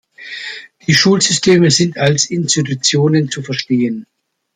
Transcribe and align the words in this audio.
Die 0.87 0.95
Schulsysteme 0.95 1.69
sind 1.69 1.99
als 1.99 2.27
Institutionen 2.31 3.29
zu 3.29 3.43
verstehen. 3.43 4.07